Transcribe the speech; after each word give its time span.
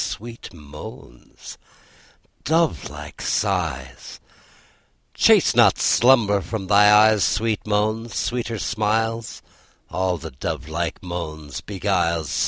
Sweet 0.03 0.51
moans, 0.51 1.59
dovelike 2.43 3.21
sighs, 3.21 4.19
Chase 5.13 5.53
not 5.55 5.77
slumber 5.77 6.41
from 6.41 6.65
thy 6.65 6.91
eyes! 6.91 7.23
Sweet 7.23 7.67
moans, 7.67 8.15
sweeter 8.15 8.57
smiles, 8.57 9.43
All 9.91 10.17
the 10.17 10.31
dovelike 10.31 11.03
moans 11.03 11.61
beguiles. 11.63 12.29